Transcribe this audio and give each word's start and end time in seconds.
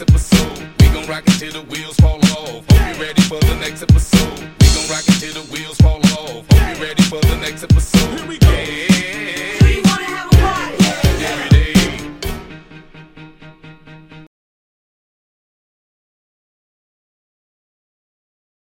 episode. 0.00 0.58
We 0.80 0.86
gon' 0.88 1.06
rock 1.06 1.24
it 1.26 1.38
till 1.38 1.52
the 1.52 1.62
wheels 1.70 1.96
fall 1.96 2.13